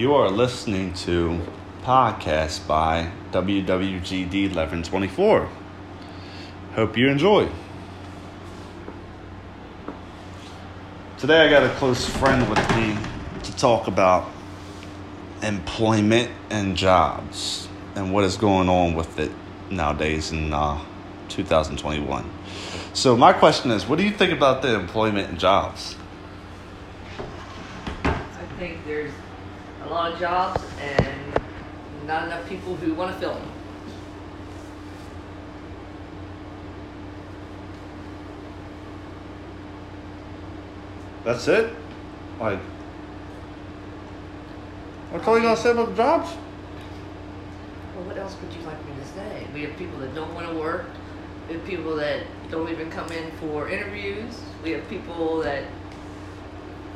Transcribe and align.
You 0.00 0.14
are 0.14 0.30
listening 0.30 0.94
to 1.04 1.38
podcast 1.82 2.66
by 2.66 3.12
WWGD 3.32 4.44
1124. 4.44 5.46
Hope 6.74 6.96
you 6.96 7.10
enjoy. 7.10 7.50
Today 11.18 11.46
I 11.46 11.50
got 11.50 11.64
a 11.64 11.68
close 11.74 12.08
friend 12.08 12.48
with 12.48 12.76
me 12.76 12.96
to 13.42 13.54
talk 13.58 13.88
about 13.88 14.30
employment 15.42 16.30
and 16.48 16.78
jobs 16.78 17.68
and 17.94 18.10
what 18.10 18.24
is 18.24 18.38
going 18.38 18.70
on 18.70 18.94
with 18.94 19.18
it 19.18 19.32
nowadays 19.68 20.32
in 20.32 20.54
uh, 20.54 20.82
2021. 21.28 22.24
So 22.94 23.18
my 23.18 23.34
question 23.34 23.70
is, 23.70 23.86
what 23.86 23.98
do 23.98 24.04
you 24.06 24.12
think 24.12 24.32
about 24.32 24.62
the 24.62 24.74
employment 24.76 25.28
and 25.28 25.38
jobs? 25.38 25.94
I 28.02 28.46
think 28.58 28.82
there's 28.86 29.12
a 29.84 29.88
lot 29.88 30.12
of 30.12 30.18
jobs 30.18 30.62
and 30.80 31.40
not 32.06 32.26
enough 32.26 32.48
people 32.48 32.74
who 32.76 32.94
want 32.94 33.14
to 33.14 33.20
fill 33.20 33.34
them. 33.34 33.52
That's 41.24 41.46
it? 41.48 41.74
Like, 42.40 42.58
that's 45.12 45.26
all 45.26 45.36
you 45.36 45.42
gotta 45.42 45.60
say 45.60 45.70
about 45.72 45.90
the 45.90 45.94
jobs? 45.94 46.30
Well, 47.94 48.04
what 48.04 48.16
else 48.16 48.36
would 48.40 48.52
you 48.54 48.62
like 48.62 48.82
me 48.86 48.92
to 48.98 49.06
say? 49.06 49.46
We 49.52 49.62
have 49.62 49.76
people 49.76 49.98
that 49.98 50.14
don't 50.14 50.32
want 50.34 50.48
to 50.48 50.54
work. 50.54 50.86
We 51.48 51.54
have 51.54 51.64
people 51.66 51.96
that 51.96 52.22
don't 52.50 52.70
even 52.70 52.90
come 52.90 53.10
in 53.12 53.30
for 53.32 53.68
interviews. 53.68 54.40
We 54.64 54.70
have 54.70 54.88
people 54.88 55.40
that 55.40 55.64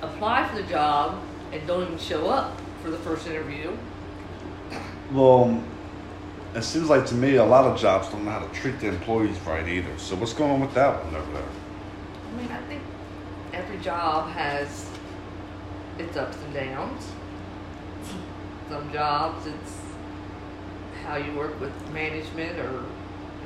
apply 0.01 0.48
for 0.48 0.57
the 0.57 0.62
job 0.62 1.21
and 1.52 1.66
don't 1.66 1.82
even 1.82 1.98
show 1.98 2.29
up 2.29 2.59
for 2.84 2.91
the 2.91 2.98
first 2.98 3.27
interview. 3.27 3.74
Well, 5.11 5.59
it 6.54 6.63
seems 6.63 6.90
like 6.90 7.07
to 7.07 7.15
me 7.15 7.37
a 7.37 7.45
lot 7.45 7.65
of 7.65 7.80
jobs 7.80 8.09
don't 8.10 8.27
know 8.27 8.30
how 8.30 8.46
to 8.46 8.54
treat 8.54 8.79
the 8.79 8.88
employees 8.88 9.40
right 9.40 9.66
either. 9.66 9.96
So 9.96 10.16
what's 10.16 10.35
going 10.35 10.51
on 10.51 10.60
with 10.60 10.74
that 10.74 11.02
one 11.02 11.16
over 11.16 11.32
there? 11.32 11.43
I 11.43 12.37
mean, 12.37 12.52
I 12.52 12.60
think 12.68 12.82
every 13.55 13.79
job 13.79 14.29
has 14.32 14.87
its 15.99 16.15
ups 16.18 16.37
and 16.45 16.52
downs. 16.52 17.10
Some 18.68 18.93
jobs, 18.93 19.46
it's 19.46 19.79
how 21.05 21.16
you 21.16 21.32
work 21.32 21.59
with 21.60 21.73
management, 21.90 22.59
or 22.59 22.85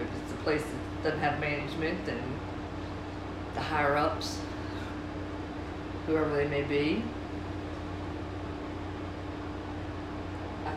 if 0.00 0.08
it's 0.20 0.32
a 0.32 0.42
place 0.42 0.62
that 0.62 1.04
doesn't 1.04 1.20
have 1.20 1.38
management, 1.38 2.04
then 2.06 2.22
the 3.54 3.60
higher 3.60 3.96
ups, 3.96 4.40
whoever 6.06 6.34
they 6.34 6.48
may 6.48 6.62
be. 6.62 7.04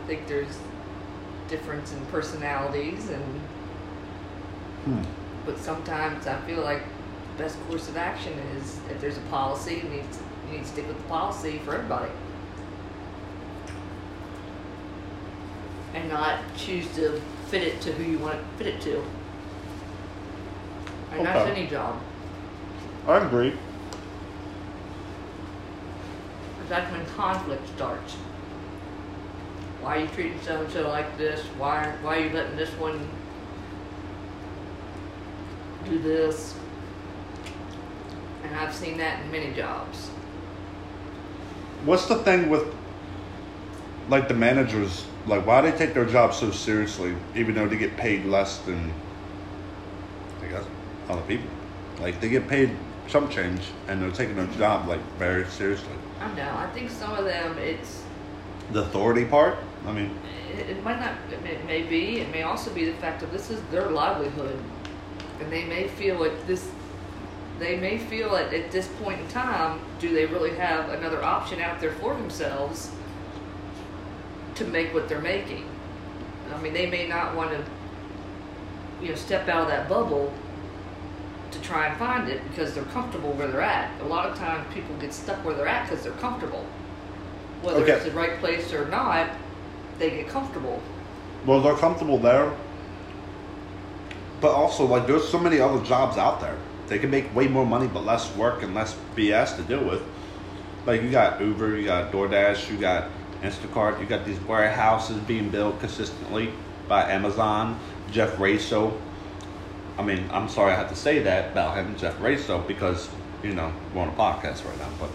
Think 0.08 0.28
there's 0.28 0.58
difference 1.48 1.92
in 1.94 2.06
personalities 2.08 3.10
and 3.10 3.24
Hmm. 4.86 5.02
but 5.46 5.60
sometimes 5.60 6.26
I 6.26 6.40
feel 6.42 6.62
like 6.62 6.82
the 7.38 7.44
best 7.44 7.58
course 7.68 7.88
of 7.88 7.98
action 7.98 8.34
is 8.58 8.80
if 8.90 9.00
there's 9.00 9.18
a 9.18 9.22
policy, 9.30 9.76
you 9.76 9.90
need 9.90 10.06
to, 10.12 10.20
you 10.48 10.58
need 10.58 10.64
to 10.64 10.68
stick 10.68 10.88
with 10.88 10.98
the 10.98 11.04
policy 11.04 11.60
for 11.60 11.76
everybody. 11.76 12.10
And 15.94 16.10
not 16.10 16.40
choose 16.58 16.88
to 16.96 17.22
fit 17.48 17.62
it 17.62 17.82
to 17.82 17.92
who 17.92 18.04
you 18.12 18.18
want 18.18 18.40
to 18.40 18.64
fit 18.64 18.74
it 18.74 18.82
to. 18.82 19.04
And 21.12 21.26
that's 21.26 21.48
Okay. 21.48 21.52
any 21.62 21.68
job. 21.70 22.00
I 23.08 23.18
agree. 23.18 23.54
that's 26.70 26.90
when 26.94 27.06
conflict 27.08 27.68
starts. 27.76 28.16
Why 29.82 29.98
are 29.98 30.00
you 30.02 30.08
treating 30.08 30.40
so 30.42 30.62
and 30.62 30.72
so 30.72 30.88
like 30.88 31.18
this? 31.18 31.42
Why 31.58 31.92
why 32.02 32.18
are 32.18 32.26
you 32.28 32.30
letting 32.30 32.56
this 32.56 32.70
one 32.72 33.10
do 35.86 36.00
this? 36.00 36.56
And 38.44 38.56
I've 38.56 38.74
seen 38.74 38.98
that 38.98 39.24
in 39.24 39.32
many 39.32 39.54
jobs. 39.54 40.10
What's 41.86 42.06
the 42.06 42.18
thing 42.18 42.50
with 42.50 42.74
like 44.10 44.28
the 44.28 44.34
managers? 44.34 45.06
Like, 45.26 45.46
why 45.46 45.62
do 45.62 45.72
they 45.72 45.78
take 45.78 45.94
their 45.94 46.06
job 46.06 46.34
so 46.34 46.52
seriously, 46.52 47.16
even 47.36 47.56
though 47.56 47.68
they 47.68 47.78
get 47.78 47.96
paid 47.96 48.26
less 48.26 48.58
than 48.60 48.92
I 50.44 50.48
guess 50.48 50.64
other 51.10 51.22
people? 51.24 51.50
Like, 52.00 52.20
they 52.20 52.30
get 52.30 52.48
paid 52.48 52.72
some 53.08 53.30
change, 53.30 53.62
and 53.88 54.02
they're 54.02 54.12
taking 54.12 54.36
their 54.36 54.48
job 54.58 54.88
like 54.88 55.02
very 55.18 55.46
seriously. 55.46 55.94
I 56.20 56.34
know. 56.34 56.56
I 56.56 56.68
think 56.74 56.90
some 56.90 57.14
of 57.14 57.26
them, 57.26 57.58
it's 57.58 58.04
The 58.72 58.84
authority 58.84 59.26
part. 59.26 59.58
I 59.88 59.92
mean, 59.92 60.12
it, 60.54 60.70
it 60.70 60.84
might 60.84 61.00
not. 61.00 61.14
It 61.32 61.42
may, 61.44 61.52
it 61.52 61.66
may 61.66 61.82
be. 61.84 62.20
It 62.20 62.32
may 62.32 62.44
also 62.44 62.72
be 62.74 62.86
the 62.86 62.94
fact 62.98 63.20
that 63.22 63.32
this 63.32 63.50
is 63.50 63.62
their 63.72 63.90
livelihood, 63.90 64.58
and 65.40 65.52
they 65.52 65.66
may 65.66 65.88
feel 65.88 66.24
at 66.24 66.48
this. 66.48 66.70
They 67.60 67.78
may 67.78 67.98
feel 67.98 68.36
at, 68.36 68.54
at 68.54 68.72
this 68.72 68.88
point 69.04 69.20
in 69.22 69.28
time, 69.28 69.80
do 70.00 70.14
they 70.14 70.26
really 70.26 70.56
have 70.56 70.90
another 70.90 71.24
option 71.24 71.62
out 71.62 71.80
there 71.80 71.92
for 71.94 72.16
themselves 72.16 72.92
to 74.56 74.66
make 74.66 74.94
what 74.94 75.08
they're 75.08 75.22
making? 75.22 75.66
I 76.54 76.60
mean, 76.62 76.74
they 76.74 76.88
may 76.88 77.08
not 77.08 77.36
want 77.36 77.52
to, 77.52 77.64
you 79.02 79.10
know, 79.10 79.16
step 79.16 79.48
out 79.48 79.62
of 79.64 79.68
that 79.70 79.88
bubble 79.88 80.34
to 81.52 81.62
try 81.62 81.88
and 81.88 81.98
find 81.98 82.30
it 82.30 82.42
because 82.50 82.74
they're 82.74 82.84
comfortable 82.86 83.32
where 83.34 83.48
they're 83.48 83.62
at. 83.62 84.00
A 84.02 84.06
lot 84.06 84.26
of 84.28 84.38
times, 84.38 84.66
people 84.74 84.96
get 84.98 85.14
stuck 85.14 85.44
where 85.46 85.54
they're 85.56 85.68
at 85.68 85.88
because 85.90 86.04
they're 86.04 86.14
comfortable. 86.14 86.66
Whether 87.62 87.82
Okay. 87.84 87.92
it's 87.94 88.06
the 88.06 88.12
right 88.12 88.40
place 88.40 88.74
or 88.74 88.88
not, 88.88 89.30
they 90.00 90.10
get 90.10 90.28
comfortable. 90.28 90.82
well, 91.46 91.62
they're 91.62 91.76
comfortable 91.76 92.18
there, 92.18 92.54
but 94.40 94.52
also 94.52 94.86
like 94.86 95.08
there's 95.08 95.28
so 95.28 95.40
many 95.40 95.60
other 95.60 95.84
jobs 95.86 96.18
out 96.18 96.42
there. 96.42 96.58
They 96.88 97.00
can 97.00 97.10
make 97.10 97.34
way 97.34 97.48
more 97.48 97.66
money, 97.66 97.88
but 97.88 98.04
less 98.04 98.36
work 98.36 98.64
and 98.64 98.76
less 98.76 98.96
BS 99.16 99.56
to 99.56 99.64
deal 99.64 99.84
with. 99.84 100.04
Like 100.86 101.02
you 101.04 101.12
got 101.12 101.40
Uber, 101.40 101.78
you 101.78 101.86
got 101.86 102.12
DoorDash, 102.12 102.70
you 102.70 102.78
got 102.78 103.10
Instacart, 103.42 104.00
you 104.00 104.06
got 104.06 104.26
these 104.26 104.40
warehouses 104.42 105.18
being 105.20 105.50
built 105.50 105.80
consistently 105.80 106.52
by 106.88 107.10
Amazon, 107.10 107.80
Jeff 108.12 108.36
Raso. 108.38 108.98
I 109.98 110.04
mean, 110.04 110.28
I'm 110.32 110.50
sorry 110.50 110.74
I 110.74 110.76
have 110.76 110.90
to 110.90 110.96
say 110.96 111.20
that 111.20 111.52
about 111.52 111.78
him, 111.78 111.96
Jeff 111.96 112.18
Raso, 112.20 112.68
because 112.68 113.10
you 113.44 113.54
know 113.54 113.72
we're 113.94 114.02
on 114.02 114.10
a 114.10 114.12
podcast 114.12 114.66
right 114.66 114.78
now. 114.80 114.90
But 115.00 115.10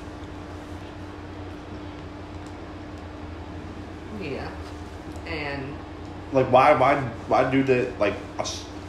Yeah. 4.20 4.50
And 5.26 5.74
like, 6.32 6.50
why, 6.50 6.74
why, 6.74 7.00
why 7.28 7.50
do 7.50 7.62
the 7.62 7.92
like 7.98 8.14
a 8.38 8.46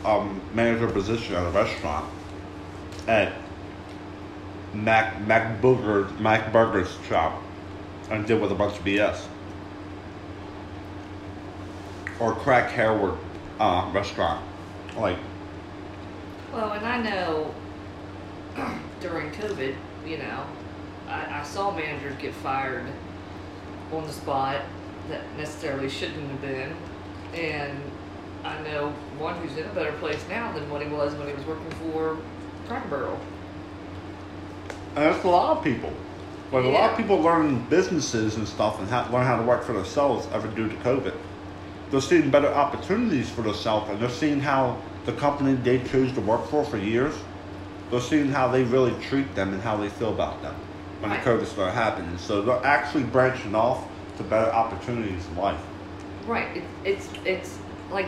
um, 0.08 0.42
manager 0.54 0.88
position 0.88 1.36
at 1.36 1.46
a 1.46 1.50
restaurant 1.52 2.10
at 3.08 3.34
Mac 4.74 5.22
Mac 5.26 5.62
Burger 5.62 6.10
Mac 6.20 6.52
Burger's 6.52 6.96
shop 7.08 7.42
and 8.10 8.26
deal 8.26 8.40
with 8.40 8.52
a 8.52 8.56
bunch 8.56 8.78
of 8.78 8.86
BS? 8.86 9.26
Or 12.20 12.34
crack 12.34 12.72
Harewood 12.72 13.18
uh, 13.60 13.92
restaurant, 13.94 14.44
like 14.98 15.18
well, 16.54 16.72
and 16.72 16.86
I 16.86 17.02
know 17.02 17.54
during 19.00 19.32
COVID, 19.32 19.76
you 20.08 20.18
know, 20.18 20.44
I, 21.08 21.40
I 21.40 21.44
saw 21.44 21.76
managers 21.76 22.16
get 22.20 22.34
fired 22.34 22.86
on 23.92 24.08
the 24.08 24.14
spot 24.14 24.62
that 25.10 25.22
necessarily 25.38 25.90
shouldn't 25.90 26.30
have 26.30 26.42
been, 26.42 26.76
and 27.34 27.80
I 28.44 28.62
know 28.64 28.90
one 29.18 29.36
who's 29.36 29.58
in 29.58 29.66
a 29.66 29.74
better 29.74 29.92
place 29.94 30.24
now 30.30 30.52
than 30.54 30.70
what 30.70 30.82
he 30.82 30.88
was 30.88 31.14
when 31.16 31.28
he 31.28 31.34
was 31.34 31.46
working 31.46 31.72
for 31.72 32.18
Cracker 32.68 32.88
Barrel. 32.88 33.20
And 34.96 35.06
that's 35.06 35.24
a 35.24 35.28
lot 35.28 35.58
of 35.58 35.64
people. 35.64 35.94
Like 36.52 36.64
a 36.64 36.70
lot 36.70 36.92
of 36.92 36.98
people 36.98 37.20
learn 37.20 37.66
businesses 37.70 38.36
and 38.36 38.48
stuff 38.48 38.80
and 38.80 38.90
ha- 38.90 39.10
learn 39.12 39.26
how 39.26 39.38
to 39.38 39.44
work 39.44 39.64
for 39.64 39.74
themselves 39.74 40.28
ever 40.32 40.48
due 40.48 40.70
to 40.70 40.76
COVID. 40.78 41.14
They're 41.92 42.02
seeing 42.02 42.30
better 42.30 42.48
opportunities 42.48 43.30
for 43.30 43.42
themselves 43.42 43.90
and 43.90 44.00
they're 44.00 44.10
seeing 44.10 44.40
how 44.40 44.82
the 45.06 45.14
company 45.14 45.56
they 45.56 45.84
chose 45.90 46.12
to 46.14 46.22
work 46.22 46.46
for 46.48 46.64
for 46.64 46.78
years, 46.78 47.16
they're 47.92 48.02
seeing 48.02 48.30
how 48.30 48.48
they 48.48 48.64
really 48.64 48.94
treat 49.02 49.34
them 49.36 49.54
and 49.54 49.62
how 49.62 49.78
they 49.78 49.90
feel 49.90 50.14
about 50.14 50.42
them 50.42 50.56
when 51.00 51.12
the 51.12 51.18
COVID 51.18 51.46
started 51.46 51.74
happening. 51.74 52.18
So 52.18 52.42
they're 52.42 52.66
actually 52.66 53.04
branching 53.04 53.56
off 53.56 53.88
to 54.18 54.24
better 54.24 54.52
opportunities 54.52 55.26
in 55.28 55.38
life. 55.38 55.60
Right. 56.26 56.58
It, 56.58 56.64
it's 56.84 57.10
it's 57.26 57.60
like 57.92 58.08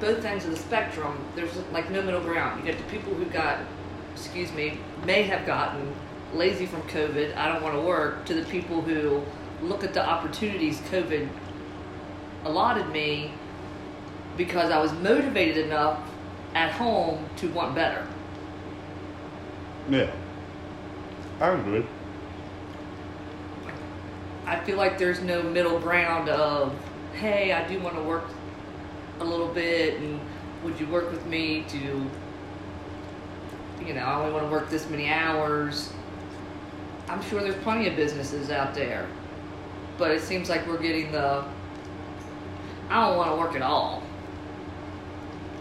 both 0.00 0.24
ends 0.24 0.44
of 0.44 0.52
the 0.52 0.56
spectrum. 0.56 1.18
There's 1.34 1.56
like 1.72 1.90
no 1.90 2.02
middle 2.02 2.20
ground. 2.20 2.60
You 2.60 2.70
get 2.70 2.78
the 2.78 2.90
people 2.90 3.14
who 3.14 3.24
got, 3.26 3.58
excuse 4.12 4.52
me, 4.52 4.78
may 5.04 5.22
have 5.24 5.46
gotten 5.46 5.94
lazy 6.32 6.66
from 6.66 6.82
COVID. 6.82 7.36
I 7.36 7.52
don't 7.52 7.62
want 7.62 7.74
to 7.74 7.80
work. 7.80 8.24
To 8.26 8.34
the 8.34 8.44
people 8.44 8.80
who 8.80 9.22
look 9.62 9.84
at 9.84 9.94
the 9.94 10.06
opportunities 10.06 10.80
COVID 10.90 11.28
allotted 12.44 12.88
me 12.90 13.32
because 14.36 14.70
I 14.70 14.78
was 14.78 14.92
motivated 14.92 15.66
enough 15.66 16.00
at 16.54 16.72
home 16.72 17.26
to 17.36 17.48
want 17.48 17.74
better. 17.74 18.06
Yeah. 19.88 20.10
I 21.40 21.48
agree. 21.50 21.84
I 24.50 24.58
feel 24.64 24.76
like 24.76 24.98
there's 24.98 25.20
no 25.20 25.44
middle 25.44 25.78
ground 25.78 26.28
of, 26.28 26.74
hey, 27.14 27.52
I 27.52 27.68
do 27.68 27.78
want 27.78 27.94
to 27.94 28.02
work 28.02 28.24
a 29.20 29.24
little 29.24 29.46
bit, 29.46 30.00
and 30.00 30.20
would 30.64 30.78
you 30.80 30.88
work 30.88 31.08
with 31.12 31.24
me 31.24 31.64
to, 31.68 31.78
you 33.86 33.94
know, 33.94 34.00
I 34.00 34.14
only 34.16 34.32
want 34.32 34.44
to 34.44 34.50
work 34.50 34.68
this 34.68 34.90
many 34.90 35.08
hours. 35.08 35.92
I'm 37.08 37.22
sure 37.22 37.40
there's 37.42 37.62
plenty 37.62 37.86
of 37.86 37.94
businesses 37.94 38.50
out 38.50 38.74
there, 38.74 39.06
but 39.96 40.10
it 40.10 40.20
seems 40.20 40.48
like 40.48 40.66
we're 40.66 40.82
getting 40.82 41.12
the, 41.12 41.44
I 42.88 43.06
don't 43.06 43.16
want 43.16 43.30
to 43.30 43.36
work 43.36 43.54
at 43.54 43.62
all 43.62 44.02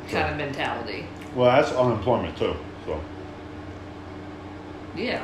kind 0.09 0.31
of 0.31 0.38
mentality. 0.38 1.06
Well, 1.35 1.51
that's 1.51 1.71
unemployment 1.74 2.35
too. 2.35 2.56
So, 2.88 3.00
Yeah. 4.95 5.24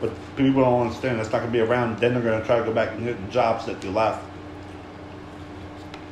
But 0.00 0.10
people 0.36 0.62
don't 0.62 0.82
understand 0.82 1.18
that's 1.18 1.30
not 1.32 1.38
going 1.40 1.50
to 1.50 1.52
be 1.52 1.60
around. 1.60 1.98
Then 1.98 2.14
they're 2.14 2.22
going 2.22 2.40
to 2.40 2.46
try 2.46 2.58
to 2.58 2.64
go 2.64 2.72
back 2.72 2.92
and 2.92 3.00
hit 3.02 3.20
the 3.24 3.32
jobs 3.32 3.66
that 3.66 3.82
you 3.82 3.90
left, 3.90 4.24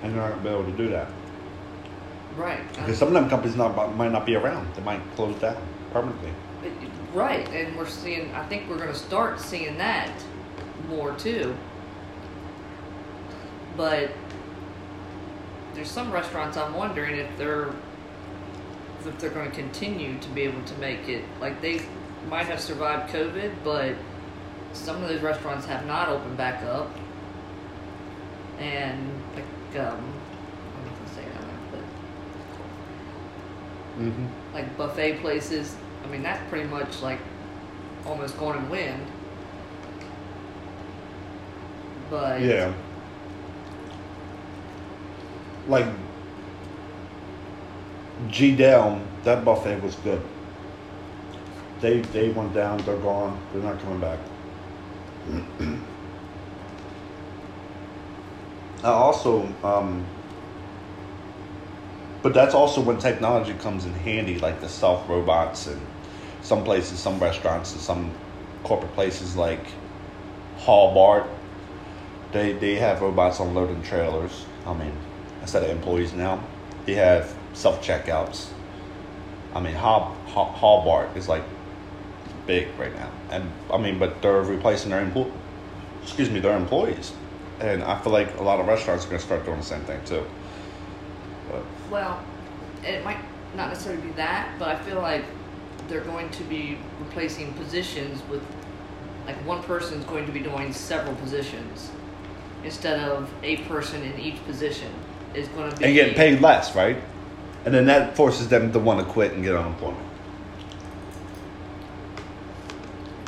and 0.03 0.12
they're 0.12 0.21
not 0.21 0.31
going 0.31 0.43
to 0.43 0.49
be 0.49 0.55
able 0.55 0.71
to 0.71 0.77
do 0.77 0.88
that 0.91 1.09
Right. 2.37 2.61
because 2.75 2.99
some 2.99 3.09
of 3.09 3.15
them 3.15 3.29
companies 3.31 3.56
not 3.56 3.97
might 3.97 4.12
not 4.12 4.27
be 4.27 4.35
around. 4.37 4.75
They 4.75 4.83
might 4.83 5.00
close 5.15 5.38
down 5.41 5.56
permanently. 5.93 6.31
Right, 7.15 7.49
and 7.50 7.77
we're 7.77 7.87
seeing. 7.87 8.35
I 8.35 8.44
think 8.47 8.69
we're 8.69 8.77
going 8.77 8.93
to 8.93 8.94
start 8.94 9.41
seeing 9.41 9.79
that 9.79 10.11
more 10.88 11.15
too. 11.15 11.56
But 13.77 14.11
there's 15.75 15.91
some 15.91 16.11
restaurants 16.12 16.56
I'm 16.56 16.75
wondering 16.75 17.17
if 17.17 17.37
they're 17.38 17.69
if 19.06 19.19
they're 19.19 19.31
going 19.31 19.49
to 19.50 19.56
continue 19.56 20.19
to 20.19 20.29
be 20.31 20.43
able 20.43 20.62
to 20.65 20.75
make 20.79 21.09
it. 21.09 21.25
Like 21.41 21.61
they 21.62 21.81
might 22.28 22.46
have 22.46 22.61
survived 22.61 23.12
COVID, 23.12 23.52
but 23.64 23.94
some 24.73 25.02
of 25.02 25.08
those 25.08 25.20
restaurants 25.23 25.67
have 25.67 25.87
not 25.87 26.08
opened 26.08 26.37
back 26.37 26.62
up. 26.64 26.90
And 28.58 29.11
like, 29.34 29.44
um, 29.81 29.96
I'm 29.96 30.84
not 30.84 30.94
gonna 30.94 31.14
say 31.14 31.23
that, 31.25 31.43
but 31.70 31.81
Mm-hmm. 34.02 34.55
like 34.55 34.76
buffet 34.76 35.20
places. 35.20 35.75
I 36.05 36.08
mean, 36.08 36.23
that's 36.23 36.43
pretty 36.50 36.69
much 36.69 37.02
like 37.02 37.19
almost 38.06 38.38
gone 38.38 38.56
in 38.58 38.69
wind. 38.70 39.06
But 42.11 42.40
Yeah. 42.40 42.73
Like 45.69 45.87
G 48.28 48.55
Dell, 48.55 49.00
that 49.25 49.44
buffet 49.44 49.82
was 49.82 49.96
good. 49.96 50.23
They 51.81 52.00
they 52.00 52.31
went 52.31 52.55
down, 52.55 52.78
they're 52.78 52.96
gone, 52.96 53.38
they're 53.52 53.62
not 53.62 53.78
coming 53.81 54.00
back. 54.00 54.19
I 58.82 58.88
also, 58.88 59.52
um, 59.64 60.06
but 62.23 62.32
that's 62.34 62.55
also 62.55 62.81
when 62.81 62.99
technology 62.99 63.55
comes 63.55 63.84
in 63.84 63.93
handy, 63.93 64.38
like 64.38 64.61
the 64.61 64.69
self 64.69 65.08
robots 65.08 65.67
and 65.67 65.81
some 66.43 66.64
places, 66.64 66.99
some 66.99 67.19
restaurants, 67.19 67.73
and 67.73 67.81
some 67.81 68.12
corporate 68.62 68.93
places 68.94 69.37
like 69.37 69.67
Hall 70.58 70.94
Bart. 70.94 71.28
They 72.32 72.52
they 72.52 72.76
have 72.76 73.02
robots 73.02 73.40
unloading 73.40 73.82
trailers. 73.82 74.46
I 74.64 74.75
mean, 74.75 74.93
instead 75.40 75.62
of 75.62 75.70
employees 75.70 76.12
now, 76.14 76.43
they 76.87 76.94
have 76.94 77.37
self 77.52 77.84
checkouts. 77.84 78.49
I 79.55 79.61
mean, 79.61 79.75
Hall 79.75 80.17
Hall 80.26 80.46
Hall 80.52 80.84
Bart 80.84 81.17
is 81.17 81.28
like 81.28 81.43
big 82.47 82.69
right 82.79 82.95
now, 82.95 83.11
and 83.31 83.51
I 83.73 83.79
mean, 83.79 83.99
but 83.99 84.23
they're 84.23 84.43
replacing 84.43 84.91
their 84.91 85.01
employ, 85.01 85.31
excuse 86.03 86.31
me, 86.31 86.41
their 86.41 86.57
employees, 86.57 87.13
and 87.61 87.83
I 87.83 88.01
feel 88.01 88.13
like 88.13 88.39
a 88.39 88.43
lot 88.43 88.61
of 88.61 88.67
restaurants 88.67 89.05
are 89.05 89.09
going 89.09 89.21
to 89.21 89.27
start 89.27 89.45
doing 89.45 89.59
the 89.59 89.65
same 89.65 89.83
thing 89.83 90.05
too. 90.05 90.25
But, 91.51 91.63
well, 91.91 92.23
it 92.85 93.05
might 93.05 93.19
not 93.57 93.69
necessarily 93.69 94.03
be 94.03 94.13
that, 94.13 94.59
but 94.59 94.69
I 94.69 94.77
feel 94.77 95.01
like 95.01 95.25
they're 95.89 96.01
going 96.03 96.29
to 96.31 96.43
be 96.45 96.79
replacing 97.01 97.53
positions 97.55 98.23
with 98.29 98.43
like 99.27 99.37
one 99.47 99.63
person's 99.63 100.05
going 100.05 100.27
to 100.27 100.33
be 100.33 100.41
doing 100.41 100.73
several 100.73 101.15
positions 101.17 101.91
instead 102.65 103.01
of 103.01 103.33
a 103.43 103.59
person 103.59 104.03
in 104.03 104.19
each 104.19 104.45
position 104.45 104.93
is 105.35 105.49
going 105.49 105.71
to 105.71 105.77
be 105.77 105.85
and 105.85 105.95
getting 105.95 106.15
paid 106.15 106.41
less, 106.41 106.75
right? 106.75 106.97
And 107.65 107.75
then 107.75 107.87
that 107.87 108.17
forces 108.17 108.49
them 108.49 108.73
to 108.73 108.79
want 108.79 109.01
to 109.01 109.13
quit 109.13 109.33
and 109.33 109.43
get 109.43 109.55
unemployment. 109.55 110.06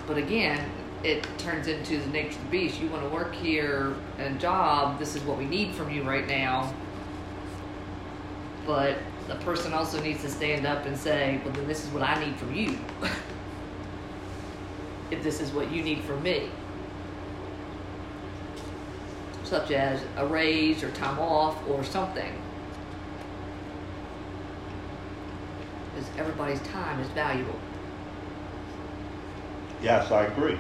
But 0.09 0.17
again, 0.17 0.69
it 1.05 1.29
turns 1.37 1.69
into 1.69 1.99
the 1.99 2.09
nature 2.09 2.31
of 2.31 2.45
the 2.45 2.51
beast. 2.51 2.81
You 2.81 2.89
want 2.89 3.03
to 3.03 3.11
work 3.11 3.35
here 3.35 3.95
and 4.19 4.41
job. 4.41 4.99
This 4.99 5.15
is 5.15 5.23
what 5.23 5.37
we 5.37 5.45
need 5.45 5.75
from 5.75 5.91
you 5.91 6.03
right 6.03 6.27
now. 6.27 6.73
But 8.67 8.97
the 9.29 9.35
person 9.37 9.75
also 9.75 10.03
needs 10.03 10.23
to 10.23 10.31
stand 10.31 10.67
up 10.67 10.87
and 10.87 10.97
say, 10.97 11.41
"Well, 11.45 11.53
then 11.53 11.69
this 11.69 11.85
is 11.85 11.93
what 11.93 12.03
I 12.03 12.19
need 12.25 12.37
from 12.37 12.55
you. 12.55 12.79
if 15.11 15.23
this 15.23 15.43
is 15.43 15.53
what 15.53 15.71
you 15.71 15.83
need 15.83 16.03
from 16.03 16.23
me." 16.23 16.49
Such 19.45 19.71
as 19.71 20.01
a 20.17 20.27
raise 20.27 20.83
or 20.83 20.91
time 20.93 21.19
off 21.19 21.57
or 21.69 21.85
something. 21.85 22.33
Because 25.95 26.09
everybody's 26.17 26.63
time 26.63 26.99
is 26.99 27.09
valuable. 27.09 27.59
Yes, 29.83 30.11
I 30.11 30.25
agree. 30.25 30.59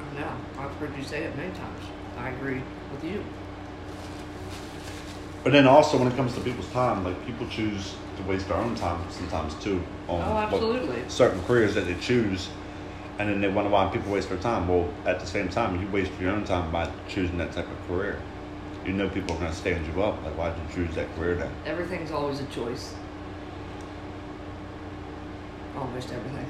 I 0.00 0.20
know. 0.20 0.32
I've 0.58 0.74
heard 0.76 0.96
you 0.96 1.02
say 1.02 1.24
it 1.24 1.36
many 1.36 1.52
times. 1.54 1.82
I 2.16 2.30
agree 2.30 2.62
with 2.92 3.04
you. 3.04 3.22
But 5.44 5.52
then 5.52 5.66
also 5.66 5.98
when 5.98 6.08
it 6.08 6.16
comes 6.16 6.34
to 6.34 6.40
people's 6.40 6.68
time, 6.70 7.04
like 7.04 7.24
people 7.26 7.46
choose 7.48 7.94
to 8.16 8.22
waste 8.24 8.48
their 8.48 8.56
own 8.56 8.74
time 8.74 8.98
sometimes 9.10 9.54
too 9.62 9.82
on 10.08 10.22
Oh, 10.22 10.34
what- 10.34 10.44
absolutely. 10.54 11.02
certain 11.08 11.42
careers 11.42 11.74
that 11.74 11.86
they 11.86 11.94
choose, 11.94 12.48
and 13.18 13.28
then 13.28 13.40
they 13.40 13.48
wonder 13.48 13.70
why 13.70 13.86
people 13.88 14.10
waste 14.10 14.28
their 14.28 14.38
time. 14.38 14.66
Well, 14.66 14.88
at 15.04 15.20
the 15.20 15.26
same 15.26 15.48
time, 15.48 15.80
you 15.80 15.86
waste 15.88 16.12
your 16.20 16.30
own 16.32 16.44
time 16.44 16.72
by 16.72 16.88
choosing 17.08 17.38
that 17.38 17.52
type 17.52 17.70
of 17.70 17.86
career. 17.86 18.18
You 18.84 18.92
know 18.92 19.08
people 19.08 19.36
are 19.36 19.38
going 19.40 19.50
to 19.50 19.56
stand 19.56 19.86
you 19.86 20.02
up. 20.02 20.24
Like, 20.24 20.36
why 20.38 20.50
did 20.50 20.58
you 20.76 20.86
choose 20.86 20.94
that 20.96 21.14
career 21.16 21.34
then? 21.34 21.50
Everything's 21.64 22.10
always 22.10 22.40
a 22.40 22.44
choice. 22.46 22.94
Almost 25.76 26.12
everything. 26.12 26.46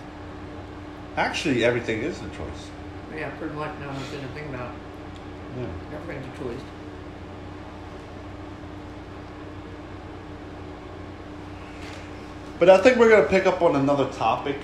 Actually, 1.16 1.64
everything 1.64 2.02
is 2.02 2.18
a 2.20 2.28
choice. 2.28 2.70
Yeah, 3.14 3.30
pretty 3.30 3.54
much. 3.54 3.78
No, 3.80 3.90
I 3.90 3.98
didn't 4.10 4.28
think 4.34 4.48
about 4.48 4.74
it. 4.74 4.80
Yeah. 5.58 5.96
Everything's 5.96 6.26
a 6.34 6.42
choice. 6.42 6.60
But 12.58 12.70
I 12.70 12.78
think 12.78 12.96
we're 12.96 13.10
going 13.10 13.22
to 13.22 13.28
pick 13.28 13.46
up 13.46 13.60
on 13.60 13.76
another 13.76 14.10
topic 14.12 14.56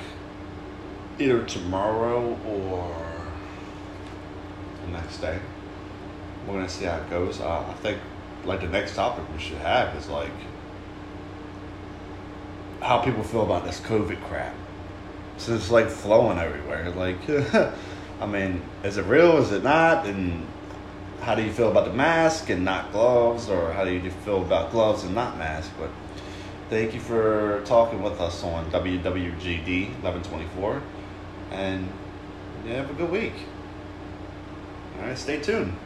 either 1.19 1.45
tomorrow 1.45 2.39
or 2.47 2.97
the 4.85 4.93
next 4.93 5.19
day. 5.19 5.39
We're 6.47 6.55
going 6.55 6.67
to 6.67 6.73
see 6.73 6.87
how 6.87 6.97
it 6.97 7.11
goes. 7.11 7.41
Uh, 7.41 7.61
I 7.69 7.75
think, 7.75 7.99
like, 8.45 8.61
the 8.61 8.69
next 8.69 8.95
topic 8.95 9.25
we 9.33 9.39
should 9.39 9.59
have 9.59 9.95
is, 9.97 10.09
like, 10.09 10.31
how 12.83 12.99
people 13.01 13.23
feel 13.23 13.43
about 13.43 13.65
this 13.65 13.81
COVID 13.81 14.21
crap. 14.25 14.55
So 15.39 15.55
it's, 15.55 15.71
like, 15.71 15.89
flowing 15.89 16.39
everywhere. 16.39 16.91
Like, 16.91 17.19
I 18.21 18.27
mean, 18.27 18.63
is 18.85 18.99
it 18.99 19.07
real? 19.07 19.39
Is 19.39 19.53
it 19.53 19.63
not? 19.63 20.07
And 20.07 20.47
how 21.21 21.35
do 21.35 21.43
you 21.43 21.53
feel 21.53 21.71
about 21.71 21.87
the 21.87 21.93
mask 21.95 22.51
and 22.51 22.65
not 22.65 22.93
gloves? 22.93 23.49
Or 23.49 23.73
how 23.73 23.85
do 23.85 23.93
you 23.93 24.11
feel 24.11 24.43
about 24.43 24.71
gloves 24.71 25.05
and 25.05 25.15
not 25.15 25.39
mask? 25.39 25.71
But 25.79 25.91
Thank 26.73 26.95
you 26.95 27.01
for 27.01 27.63
talking 27.67 28.03
with 28.03 28.19
us 28.19 28.43
on 28.43 28.71
WWGD 28.71 29.89
1124. 30.01 30.83
And 31.51 31.87
yeah, 32.65 32.77
have 32.77 32.91
a 32.91 32.95
good 32.95 33.11
week. 33.11 33.35
All 34.97 35.07
right, 35.07 35.19
stay 35.19 35.39
tuned. 35.39 35.77